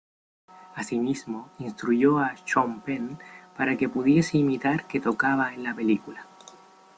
Asimismo, 0.73 1.49
instruyó 1.59 2.17
a 2.17 2.35
Sean 2.43 2.81
Penn, 2.81 3.17
para 3.55 3.77
que 3.77 3.87
pudiese 3.87 4.39
imitar 4.39 4.87
que 4.87 4.99
tocaba 4.99 5.53
en 5.53 5.61
la 5.61 5.75
película. 5.75 6.25